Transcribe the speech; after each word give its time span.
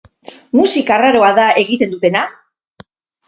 Musika 0.59 0.95
arraroa 0.95 1.29
da 1.41 1.45
egiten 1.63 1.93
dutena? 1.93 2.23